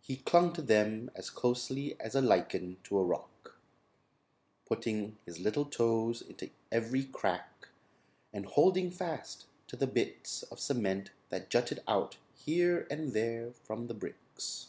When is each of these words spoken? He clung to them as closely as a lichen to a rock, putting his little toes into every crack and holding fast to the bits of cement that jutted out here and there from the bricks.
He 0.00 0.16
clung 0.16 0.54
to 0.54 0.62
them 0.62 1.10
as 1.14 1.28
closely 1.28 2.00
as 2.00 2.14
a 2.14 2.22
lichen 2.22 2.78
to 2.84 2.96
a 2.96 3.04
rock, 3.04 3.58
putting 4.64 5.18
his 5.26 5.38
little 5.38 5.66
toes 5.66 6.22
into 6.22 6.48
every 6.72 7.04
crack 7.04 7.68
and 8.32 8.46
holding 8.46 8.90
fast 8.90 9.44
to 9.66 9.76
the 9.76 9.86
bits 9.86 10.44
of 10.44 10.58
cement 10.60 11.10
that 11.28 11.50
jutted 11.50 11.82
out 11.86 12.16
here 12.34 12.86
and 12.90 13.12
there 13.12 13.52
from 13.52 13.86
the 13.88 13.92
bricks. 13.92 14.68